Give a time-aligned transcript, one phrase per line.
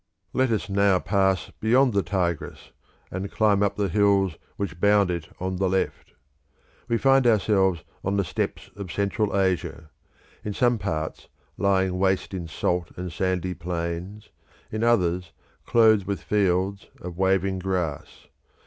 [0.33, 2.71] Let us now pass beyond the Tigris
[3.11, 6.13] and climb up the hills which bound it on the left.
[6.87, 9.91] We find ourselves on the steppes of Central Asia,
[10.43, 14.31] in some parts lying waste in salt and sandy plains,
[14.71, 15.33] in others
[15.67, 18.25] clothed with fields of waving grass.